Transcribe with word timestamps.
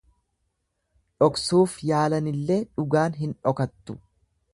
Dhoksuuf 1.23 1.75
yaalanillee 1.89 2.57
dhugaan 2.71 3.19
hin 3.25 3.37
dhokattu. 3.45 3.97